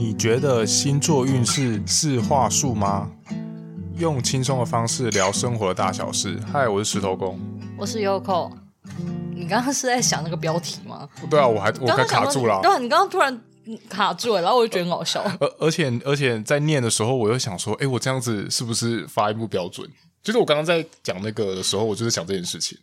[0.00, 3.12] 你觉得星座运势是话术吗？
[3.98, 6.40] 用轻松的方式聊生活的大小事。
[6.50, 7.38] 嗨，我是石头公，
[7.76, 8.50] 我是 Yoko。
[9.34, 11.06] 你刚刚是在想那个标题吗？
[11.28, 12.60] 对啊，我还我还卡住了。
[12.62, 13.42] 对啊，你刚刚突然
[13.90, 15.22] 卡住了，然后我就觉得很好笑。
[15.38, 19.86] 而而且而且在念的时候，我又想说，哎，我这样子是不是发音不标准？
[20.22, 22.78] 就是我刚刚在讲那个的时候，我就是想这件事情。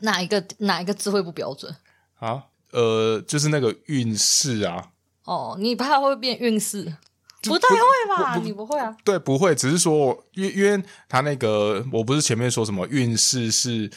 [0.00, 1.72] 哪一个哪一个字会不标准
[2.18, 2.42] 啊？
[2.72, 4.88] 呃，就是那个运势啊。
[5.26, 6.96] 哦，你怕会变运势？
[7.42, 8.36] 不太会吧？
[8.42, 8.96] 你不会啊？
[9.04, 9.54] 对，不会。
[9.54, 13.88] 只是说，因为因为他那个，我不是前面说什么运势是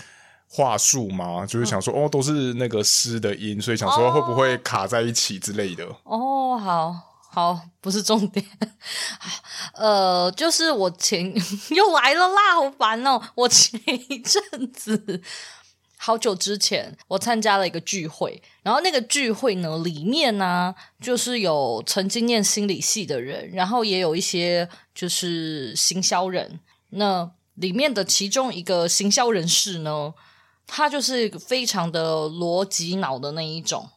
[0.48, 1.46] 话术吗？
[1.48, 5.84] 就是想说，嗯、哦，都是那个诗的音，所以想说会不会卡在一起之类的？
[6.04, 6.96] 哦，好
[7.32, 8.46] 好，不是重点。
[9.74, 11.34] 呃，就是我前
[11.70, 13.20] 又来了啦，好烦哦！
[13.34, 15.22] 我前一阵子。
[16.02, 26.62] 好久之前，我参加了一个聚会，然后那个聚会呢，里面呢，就是有曾经念心理系的人，然后也有一些就是行销人。
[26.92, 30.14] 那里面的其中一个行销人士呢，
[30.66, 33.90] 他就是非常的逻辑脑的那一种，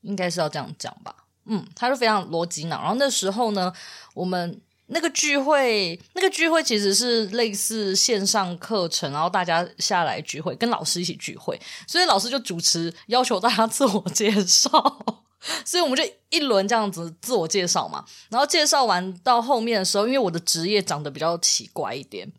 [0.00, 1.14] 应该是要这样讲吧？
[1.44, 2.80] 嗯，他是非常逻辑脑。
[2.80, 3.72] 然后那时候呢，
[4.14, 4.60] 我们。
[4.86, 14.70] 那个聚会，那个聚会其实是类似线上课程，然后大家下来聚会，跟老师一起聚会，所以老师就主持，要求大家 自我介绍，
[15.64, 18.04] 所以我们就一轮这样子自我介绍嘛。
[18.28, 22.30] 然后介绍完到后面的时候，因为我的职业长得比较奇怪一点，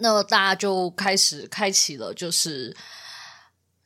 [0.00, 2.76] 那大家就开始开启了，就是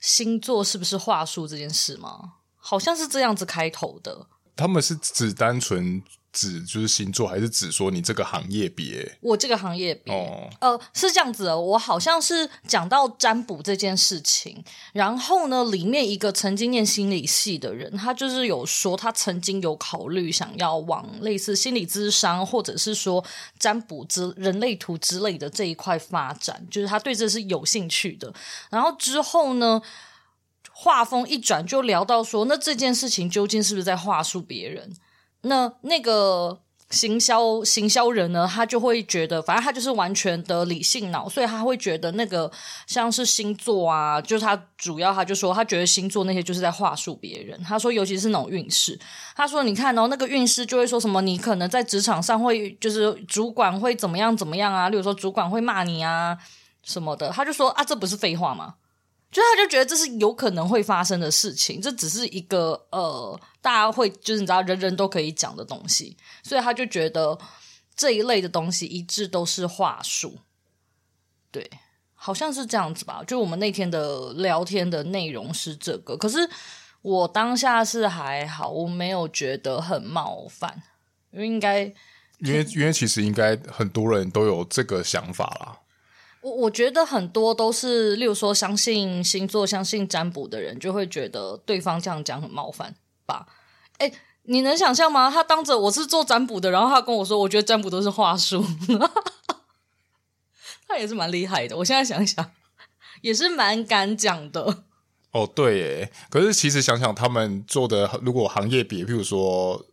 [0.00, 2.32] 星座是不是话术这件事吗？
[2.56, 4.26] 好像是这样子开头的。
[4.56, 6.02] 他们是只单纯。
[6.32, 9.18] 指就是星座，还是指说你这个行业别？
[9.20, 11.58] 我这个行业别，哦、呃，是这样子的。
[11.58, 14.62] 我好像是讲到占卜这件事情，
[14.92, 23.24] 然后呢，里面一个曾经念心理系的人，他就是有说，他曾经有考虑想要往类似心理咨商，或者是说
[23.58, 28.32] 占卜之人类图之类的这一块发展，就是他对这是有兴趣的。
[28.70, 29.80] 然后之后呢，
[30.70, 34.94] 话锋一转，就聊到说，那这件事情究竟是不是在话术别人？
[35.42, 36.60] 那那个
[36.90, 42.50] 行销行销人呢，他就会觉得，反正他就是完全的理性脑，所以他会觉得那个
[42.86, 47.62] 像是星座啊，就是他主要他就说，他觉得星座那些就是在话术别人。
[47.62, 48.98] 他说，尤其是那种运势，
[49.36, 56.38] 他说，你看哦，那个运势就会说什么，你可能在职场上会就是主管会怎么样怎么样啊，例如说主管会骂你啊
[56.82, 58.76] 什么的，他就说啊，这不是废话吗？
[59.30, 67.38] 就他就觉得这是有可能会发生的事情，这只是一个呃，大家会就是你知道人人都可以讲的东西，所以他就觉得
[67.94, 70.38] 这一类的东西一致都是话术，
[71.50, 71.70] 对，
[72.14, 73.22] 好像是这样子吧。
[73.26, 76.48] 就我们那天的聊天的内容是这个，可是
[77.02, 80.82] 我当下是还好，我没有觉得很冒犯，
[81.32, 81.82] 因为应该
[82.38, 85.78] 因为因为其实应该很多人都有这个想法啦。
[86.40, 92.94] 我我觉得很多都是，例如说相信星座、相信占卜的人，就会觉得对方这样讲很冒犯
[93.26, 93.46] 吧？
[93.98, 94.12] 诶，
[94.44, 95.28] 你能想象吗？
[95.30, 98.64] 他当着我是做占卜的，然后他跟我说，我觉得占卜都是话术，
[100.86, 101.76] 他也是蛮厉害的。
[101.76, 102.52] 我现在想想，
[103.20, 104.84] 也是蛮敢讲的。
[105.32, 109.84] 哦，对耶，可是其实想想，他们做的如果行业别，譬如说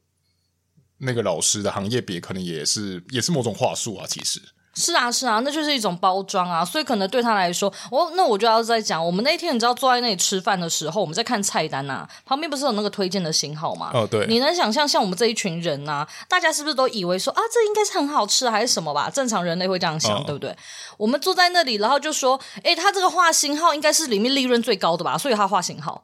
[0.99, 4.41] 那个老师的行业别，可能也是也是某种话术啊，其实。
[4.75, 13.91] 是啊，是啊，那就是一种包装啊，所以可能对他来说，我那我就要再讲，我们那天你知道坐在那里吃饭的时候，我们在看菜单啊，旁边不是有那个推荐的型号吗？
[13.93, 19.09] 哦，对，你能想象像我们这一群人啊，大家是不是都以为说啊，这应该是很好吃还是什么吧？
[19.09, 20.53] 正常人类会这样想，哦、对不对？
[20.97, 26.03] 我们坐在那里，然后就说，诶，他这个画型号应该是里面利润最高的吧，所以他画型号，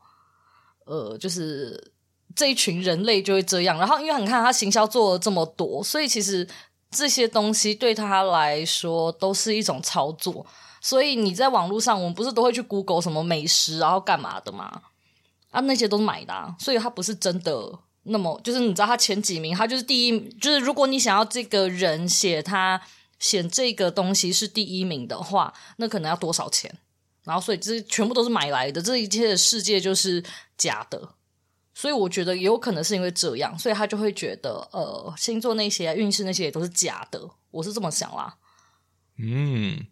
[0.85, 1.91] 呃，就是
[2.33, 3.77] 这一群人类就会这样。
[3.77, 6.47] 然后因为你看他行销做了这么多，所以其实。
[6.91, 10.45] 这些东西对他来说都是一种操作，
[10.81, 14.81] 所以你在网络上，我们不是都会去 Google 什么美食，然后干嘛的吗？
[15.51, 22.81] 啊，那些都是买的，所以他不是真的那么，就是你知道他前几名，他就是第一，就是如果你想要这个人写他
[23.19, 26.73] 写这个东西是第一名的话，那可能要多少钱？
[27.23, 30.23] 然后所以这全部都是买来的，这一切的世界就是
[30.57, 31.09] 假的。
[31.81, 37.27] 所以我觉得也有可能是因为这样，所以他就会觉得，呃，星座那些、运势那些也都是假的。
[37.49, 38.37] 我是这么想啦。
[39.17, 39.87] 嗯，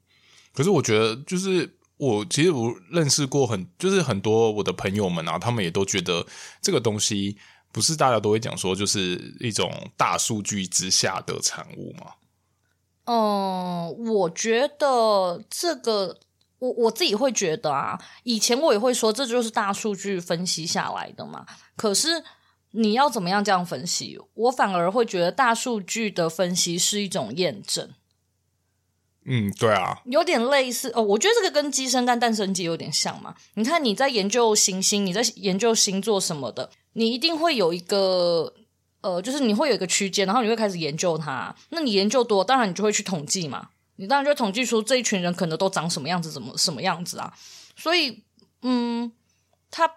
[0.53, 6.23] 可是我觉得，就是我其实我认识过很，就是很多我的朋友们啊，他们也都觉得
[6.61, 7.35] 这个东西
[7.71, 12.13] 不是大家都会讲说，就是一种大数据之下的产物吗？
[13.05, 16.19] 嗯，我觉得这个。
[16.59, 21.45] 我我自己会觉得啊，以前我也会说这就是大数据分析下来的嘛。
[21.75, 22.23] 可是
[22.71, 24.19] 你要怎么样这样分析？
[24.33, 27.89] 我反而会觉得大数据的分析是一种验证。
[29.25, 31.01] 嗯，对啊，有点类似哦。
[31.01, 33.35] 我觉得这个跟鸡生蛋，蛋生鸡有点像嘛。
[33.55, 38.53] 你看你在研究行星，你在研究星座什么的，你一定会有一个
[39.01, 41.55] 呃，就是你会有一个区间，然后你会开始研究它。
[41.69, 43.69] 那你研究多，当然你就会去统计嘛。
[43.99, 47.31] 你当然就会统计出这一群人可能都长什么样子，怎么什么样子啊。
[47.75, 48.23] 所以，
[48.63, 49.11] 嗯，
[49.69, 49.91] 它。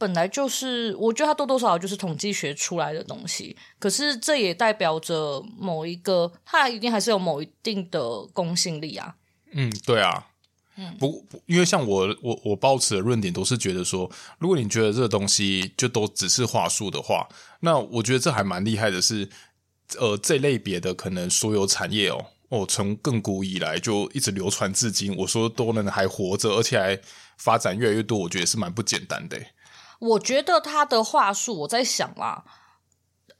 [0.00, 3.56] 本来就是，我觉得它多多少少就是统计学出来的东西。
[3.80, 9.16] 可是这也代表着某一个，它一定还是有某一定的公信力啊。
[9.50, 10.28] 嗯，对啊。
[10.76, 14.08] 嗯，不，因为像我，我我抱持的论点都是觉得说，
[14.38, 17.28] 如果你觉得这个东西就都只是话术的话，
[17.58, 19.28] 那我觉得这还蛮厉害的是，
[19.90, 26.98] 是呃，这类别的可能所有产业哦哦，从亘古以来就一直流传至今，我说都能还活着，而且还
[27.36, 29.38] 发展越来越多，我觉得是蛮不简单的。
[29.98, 32.44] 我觉得他的话术，我在想啦，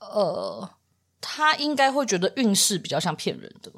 [0.00, 0.74] 呃，
[1.22, 3.72] 他应该会觉得运势比较像骗人的，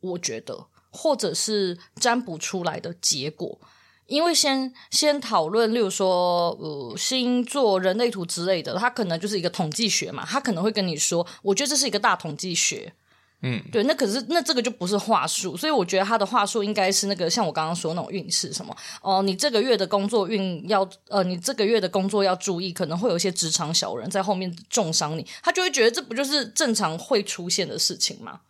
[0.00, 3.60] 我觉得，或者是占卜出来的结果，
[4.06, 12.94] 因为先先讨论，例如说，呃，星座、人类图之类的，他可能就是一个统计学嘛，他可能会跟你说，我觉得这是一个大统计学。
[13.44, 28.42] 嗯，对，那可是那这个就不是话术，所以我觉得他的话术应该是那个像我刚刚说那种运势什么哦、呃，你这个月的工作运要呃，你这个月的工作要注意，可能会有一些职场小人在后面重伤你，他就会觉得这不就是正常会出现的事情吗？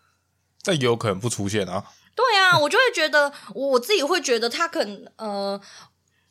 [0.62, 1.86] 但也有可能不出现啊。
[2.14, 5.58] 对啊，我就会觉得我自己会觉得他可能呃，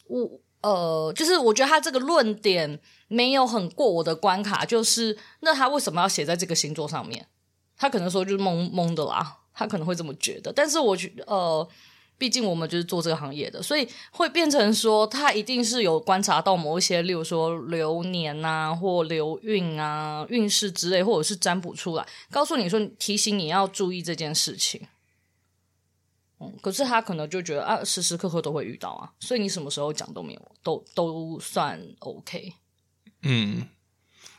[0.06, 7.26] 我呃，就是我觉得他这个论点没有很过我的关卡，就是那他为什么要写在这个星座上面？
[7.82, 10.54] 他可能说就是懵懵的啦，他可能会这么觉得。
[10.54, 11.68] 但是我觉得，呃，
[12.16, 24.88] 毕竟我们就是做这个行业的，所以会变成说他一定是有观察到某一些，例如说流年啊，或流运啊、运势之类，或者是占卜出来，告诉你说提醒你要注意这件事情。
[26.40, 32.54] 嗯，可是他可能就觉得啊，时时刻刻都会遇到啊，所以你什么时候讲都没有，都都算 OK。
[33.24, 33.68] 嗯。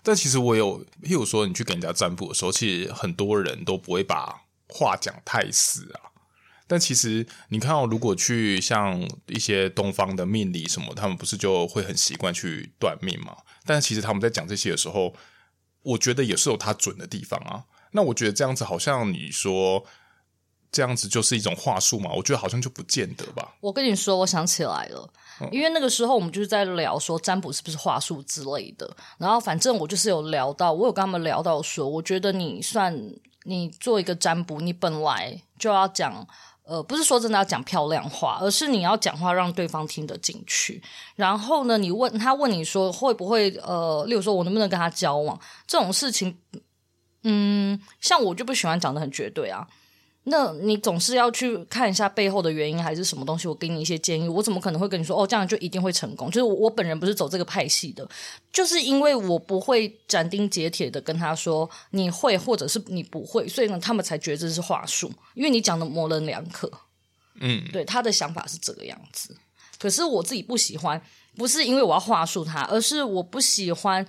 [0.03, 6.11] 但其实我有，譬如说你去给人家占卜的时候，其实很多人都不会把话讲太死啊。
[6.67, 13.37] 但其实你看到，如果去像一些东方的命理什么，他们不是就会很习惯去断命嘛？
[13.65, 15.15] 但是其实他们在讲这些的时候，
[15.83, 17.65] 我觉得也是有他准的地方啊。
[17.93, 19.85] 那我觉得这样子好像你说。
[20.73, 22.11] 这样子就是一种话术嘛？
[22.17, 23.55] 我觉得好像就不见得吧。
[23.61, 25.07] 我跟你说，我想起来了，
[25.43, 28.91] 嗯、因为那个时候我们就是在聊说占卜是不是话术之类的。
[29.19, 32.99] 然后反正我就是有聊到，我有跟他们聊到说，我觉得你算
[33.45, 36.27] 你做一个占卜，你本来就要讲，
[36.65, 40.83] 呃，不是说真的要讲漂亮话，而是你要讲话让对方听得进去。
[41.17, 46.39] 然后呢，你问他问你说会不会呃，例如说我能不能跟他交往这种事情，
[47.25, 49.69] 嗯，像我就不喜欢讲的很绝对啊。
[50.25, 53.49] 那你总是要去看一下背后的原因还是什么东西？
[53.49, 56.31] 我给你一些建议，我怎么可能会跟你说哦，这样就一定会成功？
[56.31, 58.09] 就是我我本人不是走这个派系的，
[58.53, 66.71] 就是因为我不会斩钉截铁的跟他说你会或者是你不会，所以呢，他们才觉得这是话术，因为你讲的模棱两可。
[67.41, 69.37] 嗯，对，他的想法是这个样子。
[69.79, 71.03] 可是我自己不喜欢，
[71.37, 74.07] 不是因为我要话术他，而是我不喜欢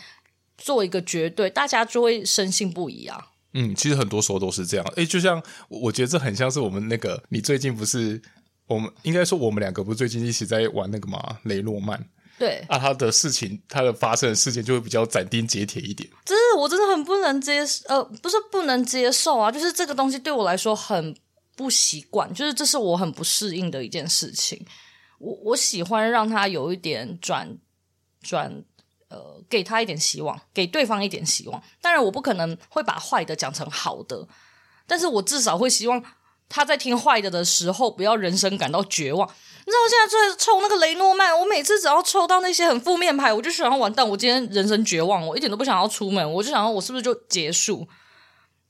[0.60, 3.30] 做一个绝对，大家就会深信不疑啊。
[3.54, 4.86] 嗯，其实很多时候都是这样。
[4.96, 8.22] 诶，就像我觉得这很像是我们那个，你最近不是
[8.68, 11.38] 我们应该说我们两个不是最近一起在玩那个吗？
[11.44, 12.04] 雷诺曼。
[12.40, 16.10] 对啊，他的事情，他的发生的事情就会比较斩钉截铁一点。
[16.26, 21.16] 真是我真的很不能接受，呃，不是不能接受啊，就是这个东西对我来说很
[21.56, 24.66] 不习惯，就是这是我很不适应的一件事情。
[25.20, 27.56] 我我喜欢让他有一点转
[28.22, 28.64] 转。
[29.14, 31.62] 呃，给他一点希望，给对方一点希望。
[31.80, 34.28] 当然，我不可能会把坏的讲成好的，
[34.88, 36.04] 但是我至少会希望
[36.50, 39.28] 他在听坏的的时候，不要人生感到绝望。
[39.28, 47.88] 你知道，我现在在抽那个雷诺曼，我每次只要抽到那些很负面牌，我就想要完蛋，我今天人生绝望，我一点都不想要出门，我就想要我是不是就结束，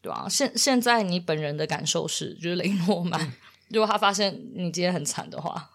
[0.01, 0.27] 对吧？
[0.29, 3.33] 现现在你本人的感受是，就是雷诺曼，嗯、
[3.69, 5.69] 如果他发现你今天很惨的话，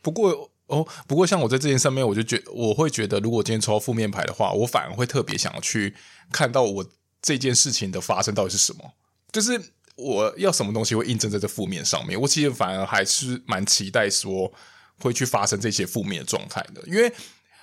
[0.00, 0.51] 不过。
[0.72, 5.94] 哦，不过像我在这件上面，我就觉我会觉得，如果今天抽到负面牌的话，我反而会特别想要去
[6.32, 6.84] 看到我
[7.20, 8.94] 这件事情的发生到底是什么，
[9.30, 9.60] 就是
[9.96, 12.18] 我要什么东西会印证在这负面上面。
[12.18, 14.50] 我其实反而还是蛮期待说
[14.98, 17.12] 会去发生这些负面的状态的，因为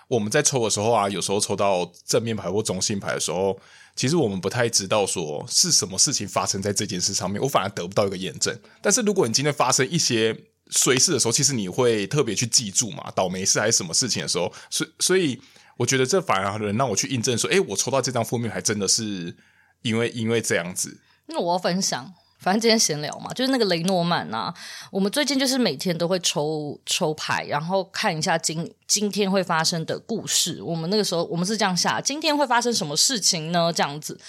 [0.07, 3.59] 我们在抽的时候啊，有时候抽到正面牌或中性牌的时候，
[3.95, 8.55] 其实我们不太知道说是什么事情发生在这件事上面，我反而得不到一个验证。
[8.81, 10.35] 但是如果你今天发生一些
[10.69, 15.39] 随事的时候，其实你会特别去记住嘛，倒霉事还是什么事情的时候，所所以
[15.77, 19.35] 我觉得这反而能让我去印证说，哎，我抽到这张负面还真的是
[19.81, 20.99] 因为因为这样子。
[21.27, 22.13] 那我要分享。
[22.39, 24.53] 反正今天闲聊嘛，就是那个雷诺曼啊。
[24.89, 30.61] 我们最近就是每天都会抽抽牌，然后看一下今今天会发生的故事。
[30.63, 33.71] 我们那个时候我们是这样下：今天会发生什么事情呢？
[33.73, 34.19] 这样子。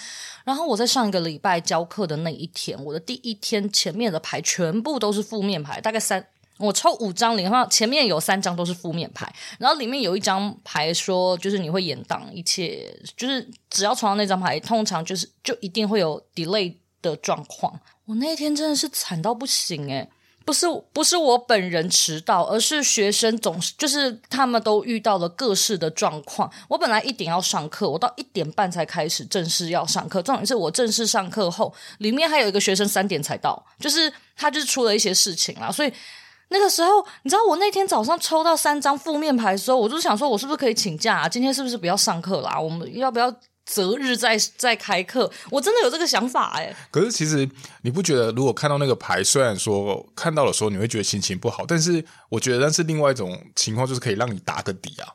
[0.43, 6.25] 然后我在上一个礼拜教课的那一天，我的第一天前面的牌全部都是负面牌，大概三，
[6.57, 17.79] 我抽五张，然后前面有三张都是负面牌，然后里面有一张牌说，就是你会延宕一切，就是只要抽到那张牌，通常就是就一定会有 delay 的状况。
[18.11, 20.09] 我那天真的是惨到不行诶，
[20.43, 26.51] 不是不是我本人迟到，而是学生总是就是他们都遇到了各式的状况。
[26.67, 30.21] 我本来一点要上课，我到一点半才开始正式要上课。
[30.21, 35.71] 重点是我正式上课后，里面还有一个学生三点才到，就是他就是出了一些事情啦。
[35.71, 35.93] 所以
[36.49, 36.89] 那个时候，
[37.23, 41.29] 你知道我那天早上抽到三张负面牌的时候，我就想说，我是不是可以请假啊？
[41.29, 42.59] 今天是不是不要上课啦？
[42.59, 43.33] 我们要不要？
[43.65, 46.75] 择日再再开课，我真的有这个想法哎。
[46.89, 47.47] 可是其实
[47.83, 55.13] 你不觉得，如果看到那个牌，虽然说看到的时候你会觉得心情不好，但是我觉得，但是另外一种情况就是可以让你打个底啊，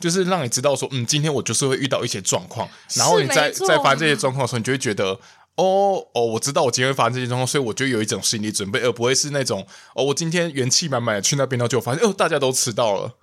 [0.00, 5.18] 就是让你知道说，嗯，今天我就是会遇到一些状况，然后你再再发生这些状况的时候，你就会觉得，
[5.56, 13.14] 哦哦，我知道我今天会发生这些状况，所以我就有一种心理准备，而不会是那种，哦，我今天元气满满的去那边，然后就发现，哦，大家都迟到了。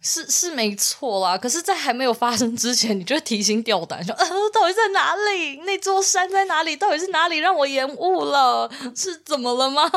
[0.00, 5.56] 是是没错啦，可是，在还没有发生之前，你就会提心吊胆，说：“呃，到底在哪里？
[5.64, 6.76] 那座山在哪里？
[6.76, 8.70] 到底是哪里让我延误了？
[8.94, 9.90] 是怎么了吗？”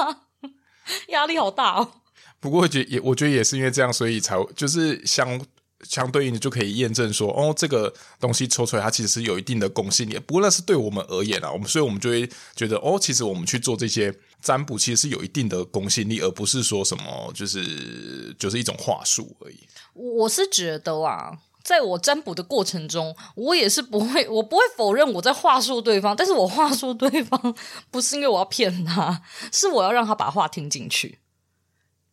[1.10, 1.91] 压力好大哦。
[2.39, 5.39] 不过，觉也我觉得也是因为这样，所以才就是想
[5.83, 10.17] 相对应的就可以验证说，哦，这个东西抽出来，它其实是有一定的公信力。
[10.19, 14.13] 不过，那是对我们而言啊，我们所以我们就会觉得，哦，其实我们去做这些。
[14.41, 19.59] 占卜其实是有一定的公信力，而不是说什么就是就是一种话术而已。
[19.93, 27.55] 我是觉得啊，在我占卜的过程中，我也是不会， 我不会否认我在话术对方，但是我话术对方
[27.91, 29.21] 不是因为我要骗他，
[29.53, 31.19] 是我要让他把话听进去。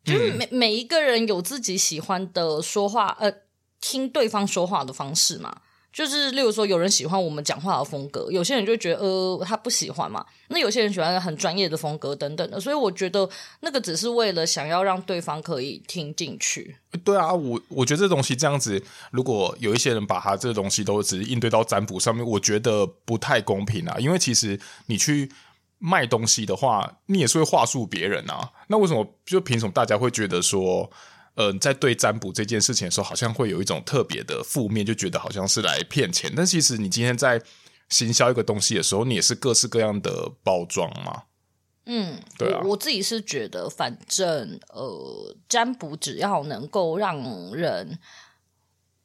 [0.04, 3.32] 就是每、嗯、每一个人有自己喜欢的说话，呃，
[3.80, 5.61] 听对方说话的方式嘛。
[5.90, 10.25] 就是，例如说，有人喜欢我们讲话的风格，有些人就觉得，呃，他不喜欢嘛。
[10.49, 13.28] 那有些人喜欢很专业的风格等等的，所以我觉得
[13.61, 16.76] 那个只是为了想要让对方可以听进去。
[17.02, 18.80] 对啊，我我觉得这东西这样子，
[19.11, 23.97] 如果有一些人把他这个东西都只是应对到占卜上面，我觉得不太公平啊。
[23.99, 25.32] 因为其实你去
[25.78, 28.50] 卖东西的话，你也是会话术别人啊。
[28.68, 30.88] 那为什么就凭什么大家会觉得说？
[31.38, 36.33] 呃，在对占卜这件事情的时候，好像会有一种特别的负面，就觉得好像是来骗钱。
[36.37, 37.40] 但其实你今天在
[37.88, 41.23] 行销一个东西的时候，你也是各式各样的包装嘛。
[41.87, 47.16] 嗯，对啊，我，我自己是觉得，反正呃，占卜只要能够让
[47.54, 48.00] 人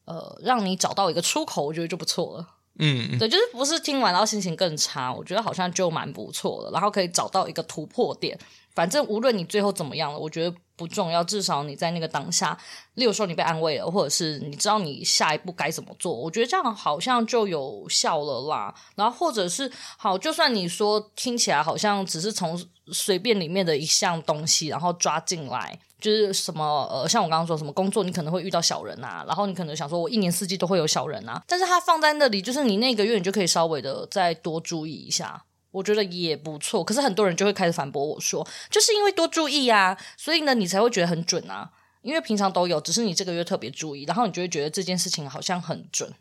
[0.05, 2.47] 呃让你找到一个出口，我觉得就不错了。
[2.79, 6.71] 嗯，对，就是不是听完然后心情更差，我觉得好像就蛮不错的。
[6.71, 8.35] 然后可以找到一个突破点。
[8.73, 11.23] 反正无论你最后怎么样了，我觉得不重要。
[11.23, 12.57] 至少你在那个当下，
[12.95, 18.75] 例如说你被安慰了，或者是你知道你下一步该怎么做，我觉得这样好像就有效了啦。
[18.95, 22.61] 然后或者是好，就算你说听起来好像只是从
[22.91, 35.43] 随便里面的一项东西，然后抓进来，就是什么呃，像我刚刚说什么工作，你可能会遇到小人啊，然后你可能想说我一年四季都会有小人啊，但是它放在那里，就是你那个月你就可以稍微的再多注意一下。
[35.73, 41.71] 我觉得也不错，可是很多人就会开始反驳我说，就是因为多注意啊，所以呢，你才会觉得很准啊。
[42.03, 46.13] 因为平常都有，只是你这个月特别注意，然后你就会觉得这件事情好像很准，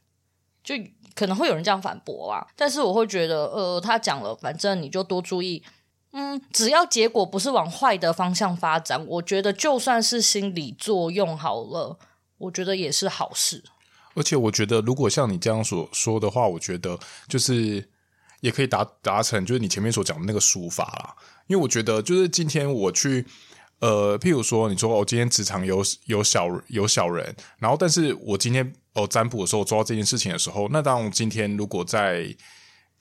[0.65, 0.75] 就
[1.15, 2.47] 可能会有人这样反驳啊。
[2.57, 5.63] 但是我会觉得，呃，他讲了，反正你就多注意，
[6.13, 11.99] 嗯，只要结果不是往坏的方向发展，我觉得就算是心理作用好了，
[12.39, 13.65] 我觉得也是好事。
[14.15, 17.92] 而且我觉得，如果像你这样所说的话，我觉得就是。
[18.43, 21.15] 也可以达达成，就是你前面所讲的那个书法啦。
[21.47, 23.25] 因为我觉得，就是今天我去，
[23.79, 32.35] 呃，譬如说，你说我、哦、今天职场有有小有小人，然后，但是我今天哦占卜的时候做到这件事情的时候，那当我今天如果在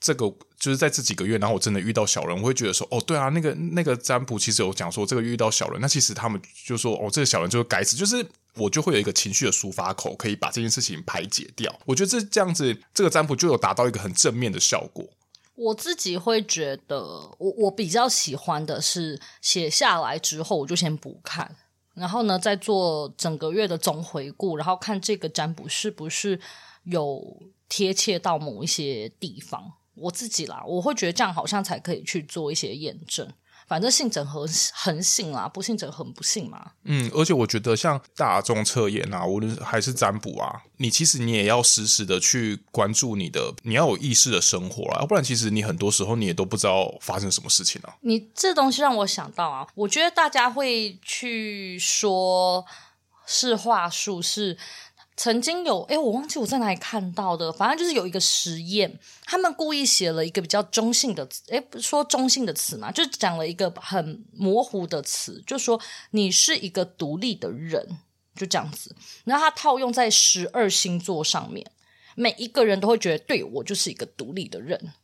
[0.00, 0.26] 这个
[0.58, 11.72] 就是在这几个月，然后我真的遇到小人，我会觉得说，哦，对啊，那个那个占卜其实有讲说这个遇到小人，那其实他们就说，哦，这个小人就是该死，就是我就会有一个情绪的抒发口，可以把这件事情排解掉。
[11.84, 15.08] 我觉得这这样子，这个占卜就有达到一个很正面的效果。
[15.62, 17.00] 我自己会觉得，
[17.38, 21.54] 我我比较喜欢的是写下来之后，我就先不看，
[21.94, 26.40] 然后呢，再做整个月的总回顾，然后看这个占卜是不是
[26.84, 29.72] 有贴切到某一些地方。
[29.94, 33.30] 我自己啦，我会觉得这样好像才可以去做一些验证。
[33.72, 36.72] 反正信者恒恒信啦，不信者恒不信嘛。
[36.84, 47.96] 嗯，而且我觉得像大众测验啊，无论还是占卜啊，你其实你也要时时的去关注你的，你要有意识的生活啊，要不然其实你很多时候你也都不知道发生什么事情啊。
[48.02, 52.62] 你这东西让我想到啊，我觉得大家会去说
[53.24, 54.58] 是话术是。
[55.14, 65.78] 曾经有诶，我忘记我在哪里看到的，反正就是有一个实验，他们故意写了一个比较中性的词，诶，不说中性的词嘛，就讲了一个很模糊的词，就说
[66.12, 67.98] 你是一个独立的人，
[68.34, 68.96] 就这样子。
[69.24, 71.70] 然后他套用在十二星座上面，
[72.14, 74.94] 每一个人都会觉得，对，我就是一个独立的人。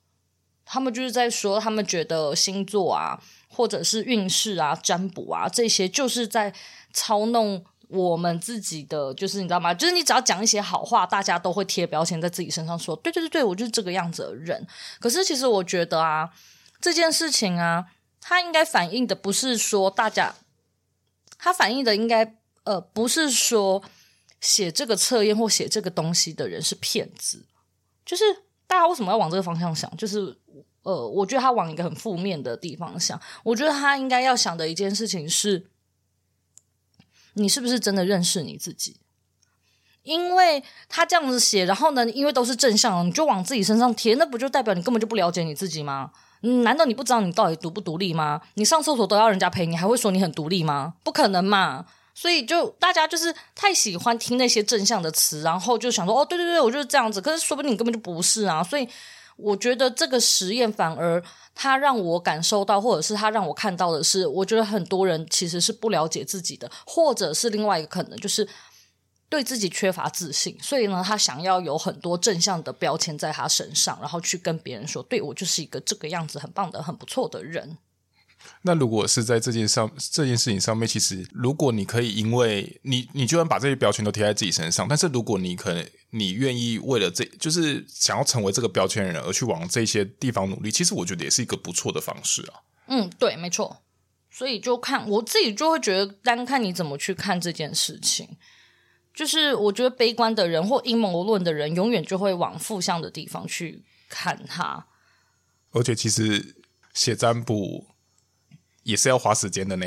[0.65, 6.55] 他们就是在说，他们觉得星座啊，或者是运势啊、占卜啊这些，就是在
[6.95, 7.65] 操弄。
[7.89, 9.73] 我们自己的就是你知道吗？
[9.73, 14.67] 就是你只要讲一些好话，大家都会贴标签在自己身上说，对对对对，我就是这个样子的人。
[15.01, 16.31] 可是其实我觉得啊，
[16.83, 17.87] 这件事情啊，
[18.21, 20.35] 它应该反映的不是说大家，
[21.39, 23.83] 它反映的应该呃不是说
[24.39, 27.47] 写这个测验或写这个东西的人是骗子，
[28.05, 28.23] 就是
[28.67, 29.91] 大家为什么要往这个方向想？
[29.97, 30.37] 就是
[30.83, 33.19] 呃，我觉得他往一个很负面的地方想。
[33.43, 35.67] 我觉得他应该要想的一件事情是。
[37.39, 38.97] 你是不是真的认识你自己？
[40.05, 46.11] 因为他这样子写，然后呢，因为都是正向，你就往自己身上贴，那不就代表你根本就不了解你自己吗？
[46.65, 48.41] 难道你不知道你到底独不独立吗？
[48.55, 50.95] 你上厕所都要人家陪你，还会说你很独立吗？
[51.03, 51.85] 不可能嘛！
[52.15, 57.21] 所以就大家就是太喜欢听那些正向的词，然后就想说，哦，对对对，我就是这样子。
[57.21, 58.63] 可是说不定你根本就不是啊！
[58.63, 58.89] 所以
[59.37, 61.23] 我觉得这个实验反而。
[61.61, 68.49] 他让我感受到，或者是他让我看到的是，我觉得很多人其实是不了解自己的，或者是另外一个可能就是
[69.29, 77.77] 对自己缺乏自信，所以呢，他想要有很多正向的标签在他身上，然后去跟别人说，对，我就是一个这个样子很棒的、很不错的人。
[78.63, 92.61] 那如果是在这件上这件事情上面，其实如果你可以，因为你你就算把这些标签都贴在自己身上，但是如果你可能你愿意为了这就是想要成为这个标签的人而去往这些地方努力，其实我觉得也是一个不错的方式啊。
[92.89, 93.83] 嗯，对，没错。
[94.31, 98.29] 所以就看我自己就会觉得，单看你怎么去看这件事情，
[99.15, 104.87] 就是我觉得悲观的人或阴谋论的人，永远就会往负向的地方去看它。
[105.73, 106.57] 而且，其实
[106.95, 107.87] 写占卜。
[108.89, 109.87] 也是要花时间的呢。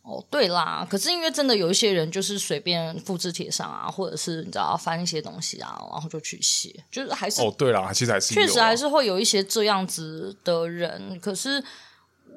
[0.00, 11.18] 哦，对啦，可是因为真的有一些人就是随便复制贴上啊，或者是你知道翻一些东西啊，然后就去写，就是还是哦，对啦，其实还是确实还是会有一些这样子的人。
[11.20, 11.62] 可是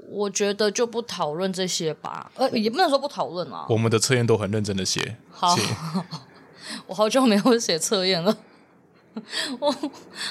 [0.10, 3.66] 我觉得就不讨论这些吧，呃，也不能说不讨论啊。
[3.70, 5.18] 我们的测验都很认真的写。
[5.32, 5.56] 好，
[6.88, 8.36] 我好久没有写测验了。
[9.60, 9.76] 我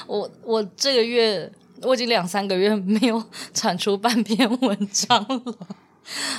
[0.05, 1.51] 我我这个月。
[1.83, 5.57] 我已经两三个月没有 产出半篇文章了，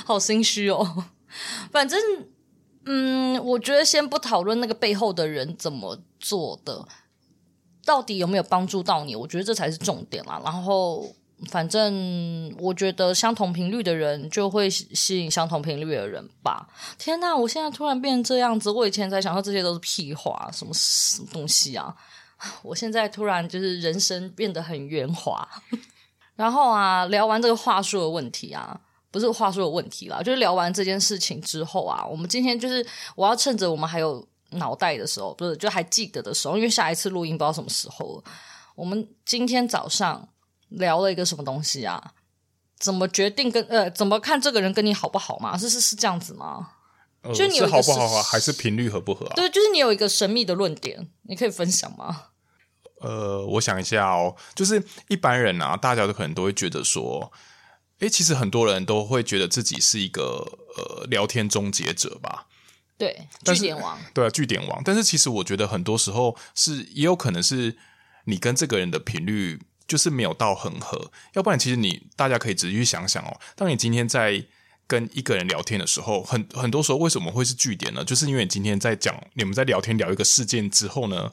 [0.05, 1.05] 好心虚哦。
[1.71, 1.99] 反正，
[2.85, 6.87] 嗯，我觉得先不讨论那个背后的人怎么做的，
[7.85, 10.41] 到底有没有帮助到你，我觉得这才是重点啦。
[10.43, 11.15] 然后，
[11.49, 16.67] 反正我觉得相同频率的人就会吸引相同频率的人吧。
[16.97, 21.95] 天哪，我现在突然变成这样子，我以前在想说这些都是屁话，什么什么东西啊？
[22.63, 25.47] 我现在突然就是人生变得很圆滑，
[26.35, 28.79] 然后啊，聊完这个话术的问题啊，
[29.11, 38.23] 不是话术的问题啦，就是聊完这件事情之后啊，我们今天就是我要趁着我们还有脑袋的时候，不是就还记得的时候，因为下一次录音不知道什么时候了。
[38.75, 40.27] 我们今天早上
[40.69, 42.13] 聊了一个什么东西啊？
[42.79, 45.55] 怎么决定跟呃，怎么看这个人跟你好不好吗？
[45.57, 46.71] 是是是这样子吗？
[47.35, 48.23] 就你有一个是好不好啊？
[48.23, 49.27] 还是频率合不合？
[49.35, 52.29] 对，就是你有一个神秘的论点，你可以分享吗？
[53.01, 57.31] 呃，我想一下哦，就是一般人啊，大家都可能都会觉得说，
[57.99, 62.47] 诶，其实很多人都会觉得自己是一个呃聊天终结者吧？
[62.97, 64.81] 对，据点王，对啊，据点王。
[64.85, 67.75] 但是其实我觉得很多时候是也有可能是
[68.25, 74.45] 你跟这个人的频率就是没有到很合，要不然其实你大家可以仔细去想想哦，当你今天在
[74.85, 78.05] 跟一个人聊天的时候，很很多时候为什么会是据点呢？
[78.05, 81.31] 就是因为你今天在讲你们在聊天聊一个事件之后呢，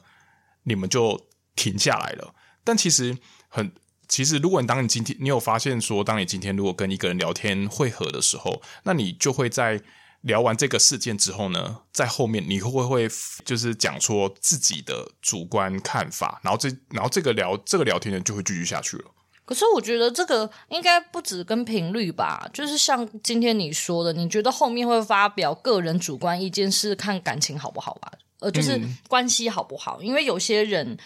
[0.63, 1.28] 你们就。
[1.59, 3.17] 停下来了，但其实
[3.49, 3.69] 很，
[4.07, 9.81] 其实如果你当你今天你有发现说，当你今天如果跟一个人聊天会合的时候，那你就会在
[10.21, 13.09] 聊完这个事件之后呢，在后面你会不会
[13.43, 19.03] 就是讲说自己的主观看法，然后这然后这个聊这个聊天呢就会继续下去了。
[19.43, 28.13] 可是我觉得这个应该不止跟频率吧，就是像今天你说的，你觉得后面会发表个人主观意见是看感情好不好吧？
[28.39, 29.97] 呃，就是关系好不好？
[29.99, 30.97] 嗯、因为有些人。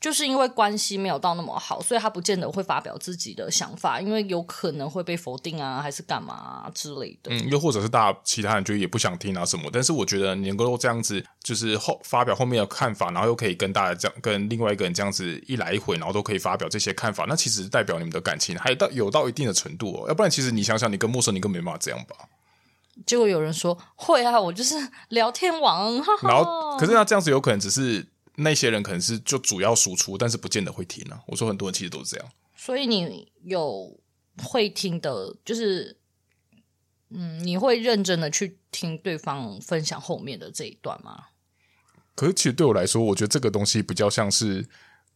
[0.00, 7.32] 就是因为关系没有到那么好，所以他不见得会发表自己的想法，因为有可能会被否定啊，还是干嘛、啊、之类的。
[7.32, 9.68] 嗯，又或者是大家其他人就也不想听啊什么。
[9.72, 20.04] 但是我觉得你能够这样子，就是后发表后面的看法，然后又可以跟大家这样跟另外一个人这样子一来一回，然后都可以发表这些看法，那其实代表你们的感情还到有到一定的程度哦。
[20.06, 22.14] 要不然，其实你想想，你跟陌生人你根本没办法这样吧？
[23.04, 24.76] 结果有人说会啊，我就是
[25.08, 26.00] 聊天王。
[26.04, 28.06] 哈哈，然后，可是他这样子有可能只是。
[28.40, 31.20] 那些人可能是就主要输出，但是不见得会听啊。
[31.26, 32.26] 我说很多人其实都是这样。
[32.56, 33.98] 所以你有
[34.44, 35.96] 会听的，就是
[37.10, 41.26] 嗯，你会认真的去听对方分享后面的这一段吗？
[42.14, 44.68] 可是其实对我来说，我觉得这个东西比较像是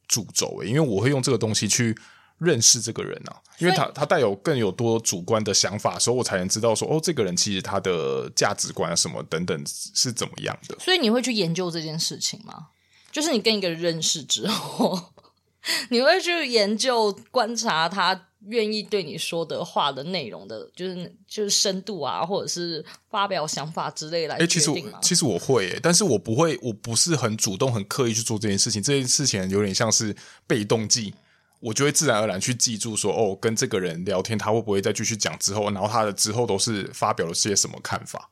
[0.08, 1.96] 主轴诶，因为我会用这个东西去
[2.38, 10.76] 认识这个人啊，因为他他带有更有多主观的想法，所以我才能知道说哦，这个人其实他的价值观啊什么等等是怎么样的。
[10.78, 12.68] 所以你会去研究这件事情吗？
[13.12, 14.98] 就是你跟一个人认识之后，
[15.90, 24.98] 你会去研究、观察他愿意对你说的话的内容的，就是就是深度啊，或者是发表想法之类来决定吗？
[24.98, 28.82] 欸，其实我其实我会欸，但是我不会，我不是很主动、很刻意去做这件事情。
[28.82, 30.16] 这件事情有点像是
[30.48, 31.14] 被动记，
[31.60, 38.30] 我就会自然而然去记住说，哦，跟这个人聊天，他会不会再继续讲之后，然后他的之后都是发表了些什么看法？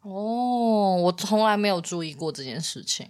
[0.00, 3.08] 哦，我从来没有注意过这件事情。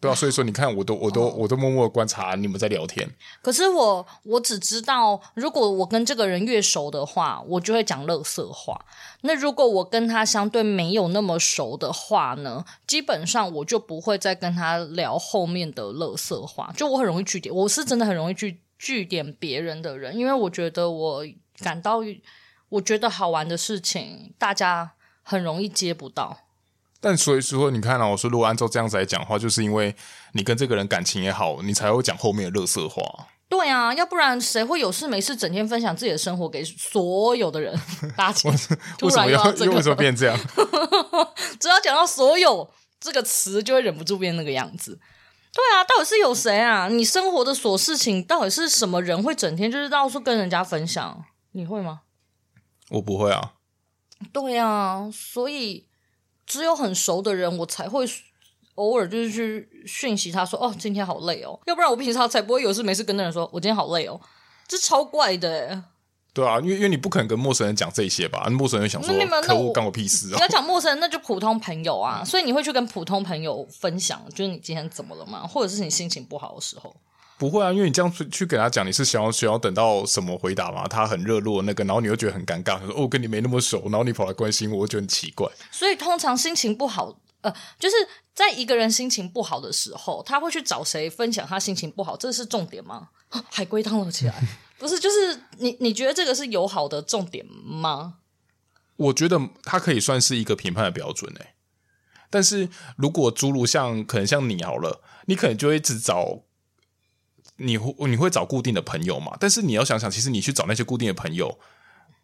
[0.00, 3.08] 对啊，所以说你看，我都我都、哦、我都默默观察你们在聊天。
[3.40, 8.84] 可是我我只知道，如果我跟这个人越熟的话，我就会讲乐色话。
[9.22, 16.70] 那如果我跟他相对没有那么熟的话呢，基本上我就不会再跟他聊后面的乐色话。
[16.76, 21.24] 就我很容易句点，我是真的很容易去句点别人的人，因为我觉得我
[21.60, 22.00] 感到
[22.68, 26.40] 我觉得好玩的事情，大家很容易接不到。
[27.06, 29.94] 但所以说，你看啊，我说如果按照这样子来讲的话，就是因为
[30.32, 33.02] 你跟这个人感情也好，你才会讲后面的乐色话。
[33.46, 37.78] 对啊，要不然谁会有事没事整天分享自己的生活给所有的人？
[38.16, 38.50] 大家
[39.02, 40.40] 为什么要为什么变这样？
[41.60, 44.98] 只要讲到所有这个词，就会忍不住变那个样子。
[45.52, 46.88] 对啊，到底是有谁啊？
[46.88, 51.22] 你生活的琐事情，到底是什么人会整天就是到处跟人家分享？
[51.52, 52.00] 你会吗？
[52.88, 53.52] 我不会啊。
[54.32, 55.86] 对啊，所以。
[56.46, 58.04] 只有很熟的人，我才会
[58.74, 64.20] 偶尔就是去讯息他说：“哦，今天好累哦。”要不然我平常才不会有事没事跟那人说：“我今天好累哦。”
[64.66, 65.84] 这超怪的。
[66.32, 68.48] 对啊，因为因为你不可能跟陌生人讲这些吧？
[68.50, 72.24] 陌生人想说：“可恶，干我屁事啊！”你要讲陌生人，那就普通朋友啊。
[72.24, 75.46] 所以你会去跟普通朋友分享，就是你今天怎么了吗？
[75.46, 76.96] 或者是你心情不好的时候？
[77.44, 80.88] 不会啊，因为你这样去去给他讲，你是想要想要等到什么回答吗？
[80.88, 85.46] 他很热络那个，然后你又觉得很尴尬，他说：“哦，跟你没那么熟。”然后你跑来关心我，我觉得很奇怪。
[85.70, 87.96] 所以通常心情不好，呃，就是
[88.32, 92.16] 在一个人心情不好的时候，他会去找谁分享他心情不好？
[92.16, 93.10] 这是重点吗？
[93.50, 94.42] 海龟汤了起来，
[94.80, 94.98] 不是？
[94.98, 98.14] 就是你你觉得这个是友好的重点吗？
[98.96, 101.48] 我觉得他可以算是一个评判的标准诶。
[102.30, 106.44] 但是如果诸如像可能像你好了，你可能就会一直找。
[107.56, 109.36] 你会你会找固定的朋友嘛？
[109.38, 111.58] 但是你要想想，其实你去找那些固定的朋友，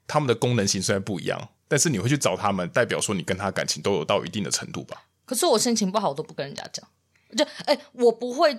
[0.07, 5.05] 他们的功能性虽然不一样，但是你会去找他们，代表说你跟他感情都有到一定的程度吧？
[5.25, 6.85] 可是我心情不好，我都不跟人家讲，
[7.37, 8.59] 就哎，我不会，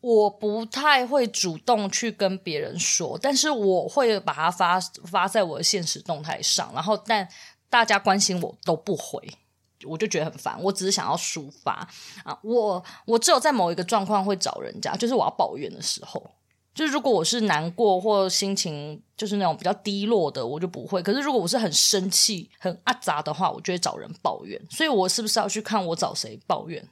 [0.00, 7.28] 我不太会主动去跟别人说，但是我会把它发发在我的现实动态上，然后但
[7.68, 9.20] 大家关心我都不回。
[9.84, 11.86] 我就觉得很烦，我只是想要抒发
[12.24, 12.38] 啊！
[12.42, 16.30] 我我只有在某一个状况会找人家，就是我要抱怨的时候，
[16.74, 21.02] 就是如果我是难过或心情就是那种比较低落的，我就不会。
[21.02, 24.60] 可是如果我是很生气、很阿杂的话，我就会找人抱怨。
[24.70, 26.88] 所以我是不是要去看我找谁抱怨，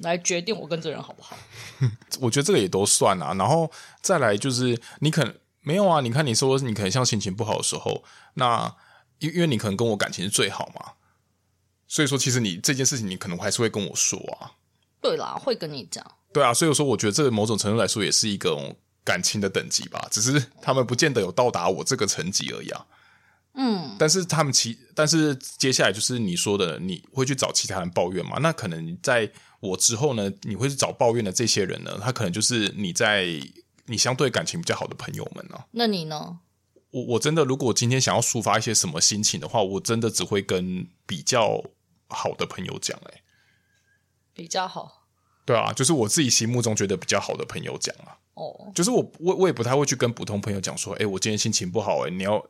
[0.00, 1.36] 来决定我跟这人好不好？
[2.20, 3.34] 我觉得这个也都算啊。
[3.34, 3.70] 然后
[4.00, 8.02] 再来就是你可能没有啊，你看你说你可能像心情不好的时候，
[8.34, 8.74] 那
[9.18, 10.92] 因因为你可能跟我感情是最好嘛。
[11.92, 14.50] 所以说，其实你这件事情，你可能还是会跟我说啊。
[15.02, 16.02] 对啦，会跟你讲。
[16.32, 18.56] 对啊，所以说，我觉得这某种程度来说，也是一个
[19.04, 20.08] 感情的等级吧。
[20.10, 22.86] 只是他们不见得有到达我这个层级而已啊。
[23.56, 23.94] 嗯。
[23.98, 28.38] 但是他们其，但是接下来就是你说的，你会去找其他人抱怨嘛？
[28.40, 33.26] 那可能在我之后呢，你会去找抱怨的这些人呢，他可能就是你在
[33.84, 35.62] 你相对感情比较好的朋友们呢。
[35.72, 36.38] 那你呢？
[36.92, 41.62] 我我真的，如果今天想要抒发一些什么心情的话，我真的只会跟比较。
[42.12, 43.22] 好的朋友讲，哎，
[44.32, 45.06] 比较好，
[45.44, 48.18] 对啊，就是我自己心目中觉得比较好的朋友讲啊。
[48.34, 52.42] 哦，就是我我我也不太会去跟普通朋友讲说，哎，我今天心情不好，哎，你要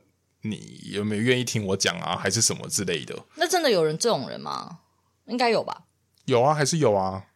[0.43, 3.17] 你有没有愿意听我讲啊，还是什么之类的？
[3.37, 4.81] 那真的有人这种人吗？
[5.27, 5.85] 应该有吧？
[6.27, 7.27] 有啊，还是有啊。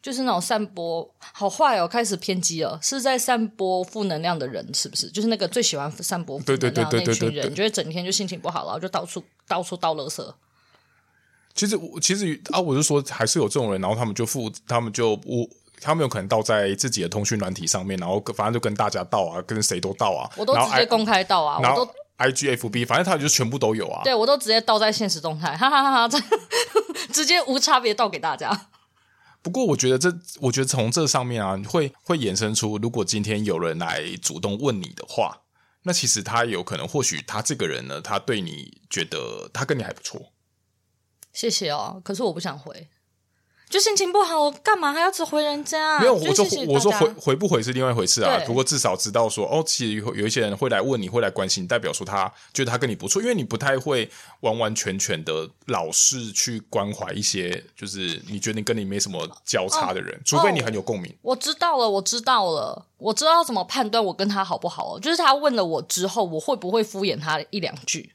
[0.00, 5.08] 就是那种散播好坏哦，开始偏激了，是在散播负能量的人，是不是？
[5.10, 10.34] 就是那个最喜欢散播负能量的那群人，觉得整天就心情不好，然后就到处到处倒垃圾。
[11.54, 15.48] 其实我其实啊，我就说还是有这种人，然后他们就付，他们就我，
[15.80, 24.02] 他们有可能倒在自己的通讯软体上面，然后反正就跟大家倒啊，跟谁都倒啊，我都直接公开倒啊，我都 IGFB，反正他就全部都有啊。
[24.04, 26.24] 对，我都直接倒在现实动态，哈哈哈哈，
[27.12, 28.68] 直接无差别倒给大家。
[29.42, 35.40] 不过我觉得这，我觉得从这上面啊，会会衍生出，如果今天有人来主动问你的话，
[35.82, 40.22] 那其实他有可能，或许他这个人呢，他对你觉得他跟你还不错。
[41.32, 42.88] 谢谢哦，可是我不想回。
[43.70, 45.98] 就心情不好，我干嘛还要只回人家？
[45.98, 48.38] 没有，我说我说回回不回是另外一回事啊。
[48.44, 61.16] 不过至少知道说，哦，其实有一些人会来问你，会来关心你，代表说他觉得他跟你不错，因为你不太会完完全全的老是去关怀一些，就是你觉得你跟你没什么交叉的人，哦、除非你很有共鸣、哦。
[61.22, 65.00] 我知道了，我知道了，我知道怎么判断我跟他好不好了。
[65.00, 68.12] 就是他问了我之后，我会不会敷衍他一两句？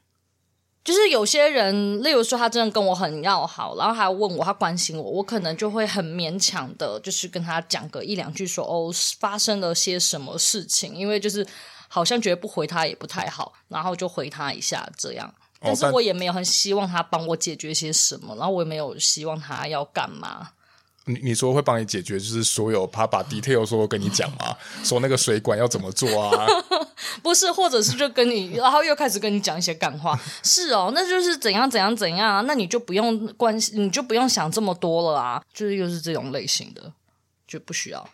[0.88, 11.46] 就是有些人，例如说他真的跟我很要好，然后还问我，他关心我，我可能就会很勉强的，就是跟他讲个一两句说，说哦发生了些什么事情，因为就是
[11.90, 15.30] 好像觉得不回他也不太好，然后就回他一下这样。
[15.60, 20.52] 但是我也没有很希望他帮我解决些什么，然后我也没有希望他要干嘛。
[21.08, 24.56] 你你说会帮你解决，就是所有他把 detail 说跟你讲吗？
[24.84, 26.46] 说那个水管要怎么做啊？
[27.24, 30.20] 不是，或者是就跟你，然后又开始跟你讲一些干话。
[30.44, 32.42] 是哦，那就是怎样怎样怎样啊？
[32.42, 35.42] 那你就不用关心，你就不用想这么多了啊。
[35.54, 36.94] 就是又是这种类型的，
[37.48, 38.08] 就不需要。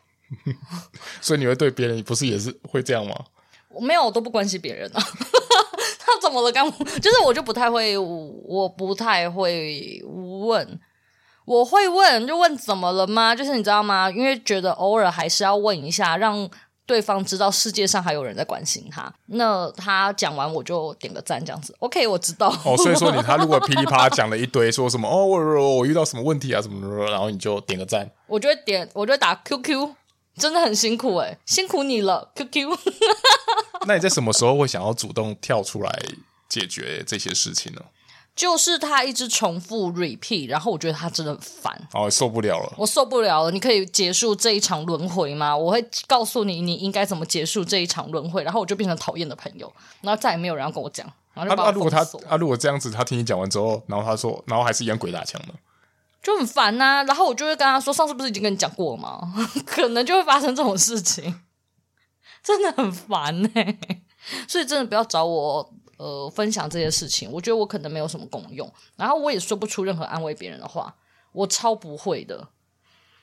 [1.21, 3.15] 所以你会对别人，你不是也是会这样吗？
[3.69, 5.01] 我没有，我都不关心别人啊。
[5.99, 6.51] 他怎么了？
[6.51, 6.69] 刚
[7.01, 10.79] 就是我就不太会，我不太会问。
[11.45, 13.35] 我会问，就问怎么了吗？
[13.35, 14.09] 就是你知道吗？
[14.09, 16.49] 因为觉得偶尔还是要问一下，让
[16.85, 19.13] 对方知道世界上还有人在关心他。
[19.27, 21.75] 那他讲完我就点个赞，这样子。
[21.79, 22.49] OK，我知道。
[22.65, 28.09] 哦，所以说你他如果噼里啪啦讲了一堆，说什么哦，我我遇到什么问题啊，什么什么，然后你就点个赞。
[28.27, 29.89] 我就会点，我就会打 QQ，
[30.37, 32.77] 真的很辛苦诶，辛苦你了，QQ。
[33.85, 36.01] 那你在什么时候会想要主动跳出来
[36.47, 37.81] 解决这些事情呢？
[38.35, 43.51] 就是他一直重复 repeat，然后我觉得他真的很烦，哦，受不了了，我受不了了。
[43.51, 45.55] 你可以结束这一场轮回吗？
[45.55, 51.05] 我会告诉你你应该怎么结束这一场轮回，然后我就变成讨厌的朋友，然后再也没有人要跟我讲。
[51.35, 55.53] 然后就把我、啊啊、如果他啊，如果这样子，他听你讲完之后，然后他说，然后还是一样鬼打墙的，
[56.23, 57.03] 就很烦呐、啊。
[57.03, 59.31] 然后我就会跟他说，上次不是已经跟你讲过了吗？
[59.65, 61.41] 可能就会发生这种事情，
[62.43, 63.79] 真的很烦呢、欸。
[64.47, 65.73] 所以真的不要找我。
[66.03, 70.93] 呃，分享这些事情，我觉得我可能没有什么功用，然后我也说不出任何安慰别人的话，
[71.31, 72.49] 我超不会的。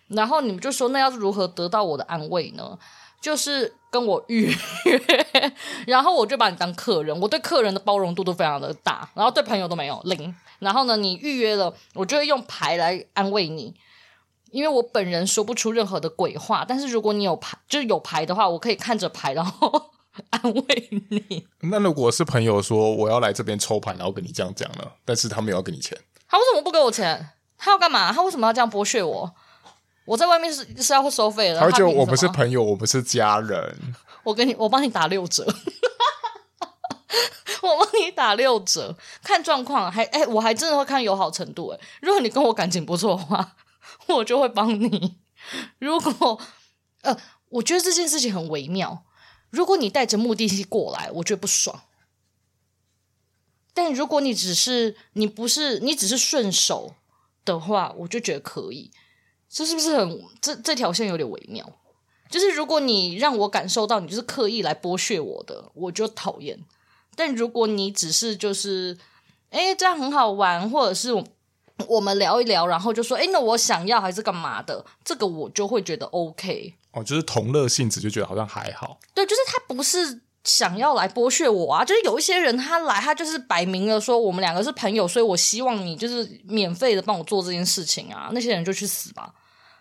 [0.08, 2.78] 然后你们就说，那要是如何得到我的安慰呢？
[3.20, 4.46] 就是跟我预
[4.86, 5.54] 约，
[5.86, 10.34] 然后我就把你当客人，我对客人的包容度都非常的大，然后对朋友都没有零。
[10.60, 13.74] 然后呢，你预约了，我就会用牌来安慰你，
[14.52, 19.90] 因为我本人说不出任何的鬼话，但是如果你有牌，就是有牌的话，我可以看着牌，然后。
[20.30, 21.46] 安慰你。
[21.60, 24.84] 那如果是朋友说我要来这边抽盘，然后跟你这样讲呢？
[25.04, 25.96] 但是他没有要给你钱，
[26.28, 27.30] 他为什么不给我钱？
[27.58, 28.12] 他要干嘛？
[28.12, 29.34] 他为什么要这样剥削我？
[30.06, 31.60] 我在外面是是要收费的。
[31.60, 33.76] 他就我们是朋友，我们是家人。
[34.24, 35.46] 我给你，我帮你打六折。
[37.62, 39.92] 我帮你打六折，看状况。
[39.92, 41.68] 还哎、欸，我还真的会看友好程度。
[41.68, 43.56] 哎，如果你跟我感情不错的话，
[44.08, 45.18] 我就会帮你。
[45.78, 46.40] 如果
[47.02, 47.16] 呃，
[47.50, 49.04] 我觉得这件事情很微妙。
[49.50, 51.82] 如果你带着目的性过来，我觉得不爽。
[53.74, 56.94] 但如果你只是你不是你只是顺手
[57.44, 58.90] 的话，我就觉得可以。
[59.48, 61.72] 这是不是很这这条线有点微妙？
[62.28, 66.64] 就是如果你让我感受到你就是刻意来剥削我的，我就讨厌。
[67.16, 68.96] 但如果你只是就是
[69.50, 71.12] 哎这样很好玩，或者是
[71.88, 76.74] 我们聊一聊，然后就说哎那我想要还是干嘛的，这个我就会觉得 OK。
[76.92, 78.98] 哦，就是同乐性质，就觉得好像还好。
[79.14, 88.30] 对，就是他不是想要来剥削我啊，就是有一些人他来，他就是摆明了说我们两个是朋友，所以我希望你就是免费的帮我做这件事情啊。
[88.32, 89.32] 那些人就去死吧。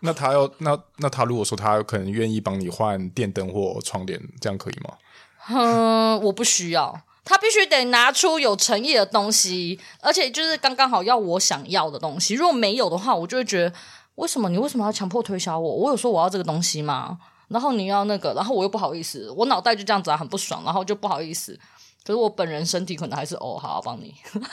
[0.01, 4.93] 那他要那那他如果说他可能愿意帮你换电灯或窗帘，这样可以吗？
[5.49, 12.35] 嗯，我不需要，他必须得拿出有诚意的东西，而且就是刚刚好要我想要的东西。
[12.35, 13.73] 如果没有的话，我就会觉得。
[14.19, 15.75] 为什么你为什么要强迫推销我？
[15.75, 17.17] 我有说我要这个东西吗？
[17.47, 21.59] 然后你要那个，然后我又不好意思，我脑袋就这样子啊，很不爽，然后就不好意思。
[22.03, 24.13] 可是我本人身体可能还是哦，好，好帮你。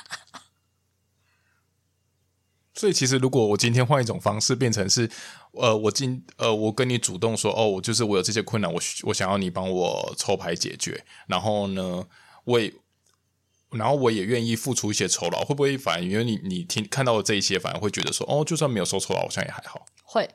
[2.74, 5.10] 所以其实如果我今天换一种方式，变成是，
[5.52, 12.04] 呃，我今呃，我跟你主动说，哦，我就是我有这些困难，我我想要你帮我抽牌解决，然后呢，
[12.44, 12.74] 为，
[13.76, 20.28] 然后我也愿意付出一些酬劳，会不会反而因为你你听看到的这一些，反而会觉得说，哦，就算没有收酬劳，好像也还好，会。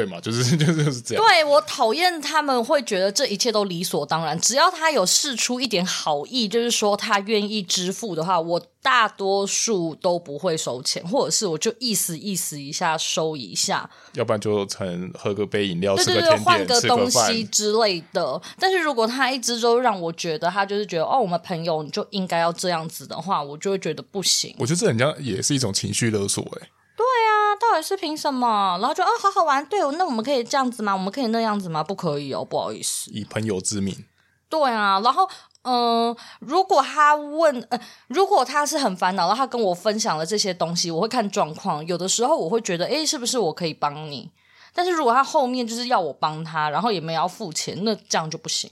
[0.00, 1.24] 对嘛，就是就是 就是这样。
[1.24, 18.40] 对，我讨厌他们会觉得这一切都理所当然，只要他有试出一点好意，就是说他愿意支付的话，我大多数都不会收钱，或者是我就意思意思一下收一下，要不然就成喝个杯饮料，对对对，换个东西之类的。
[18.58, 24.54] 但是如果他一直都让我觉得他就是觉得哦，我们朋友你就应该要这样子的话，我就会觉得不行。
[24.58, 26.68] 我觉得这人家也是一种情绪勒索，欸，哎。
[27.00, 28.76] 对啊，到底是凭什么？
[28.78, 29.64] 然后就哦，好好玩。
[29.64, 30.92] 对哦，那我们可以这样子吗？
[30.92, 31.82] 我们可以那样子吗？
[31.82, 33.10] 不可以哦，不好意思。
[33.10, 34.04] 以朋友之名。
[34.50, 35.26] 对啊，然后
[35.62, 41.84] 嗯、呃，如果他问，呃，如果他是很烦恼，然后他跟我分享了这些东西，我会看状况。
[41.86, 44.30] 有的时候我会觉得，诶，是不是我可以帮你？
[44.74, 48.70] 但是如果他后面就是要我帮他，然后也没有要付钱，那这样就不行。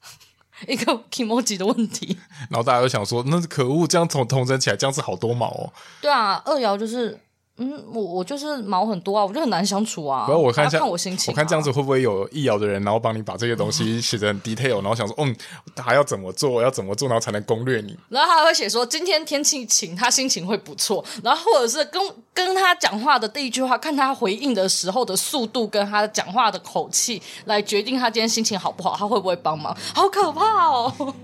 [0.66, 2.18] 一个 kimoji 的问题。
[2.48, 5.72] 然后大家都想说，那可恶，这样统统整起来，这样子好多毛哦。
[6.00, 7.20] 对啊，二爻就是。
[7.62, 10.24] 嗯，我我就是毛很多啊，我就很难相处啊。
[10.24, 11.32] 不要我看一下，看我心情、啊。
[11.32, 15.36] 我看这样子会不会有易遥的人，然后帮你把这些东西 写得很 detail，然后想说，嗯，
[15.76, 17.94] 他要怎么做，要怎么做，然后才能攻略你。
[18.08, 21.04] 然后他还会写说，今天天气晴，他心情会不错。
[21.22, 29.76] 然后或者是跟跟他讲话的第一句话，看他回应的时候的速度，跟他讲话的口气，来决定他今天心情好不好，他会不会帮忙。
[29.94, 31.14] 好可怕哦！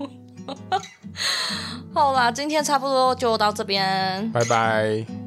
[1.93, 5.26] 好啦，今天差不多就到这边，拜拜。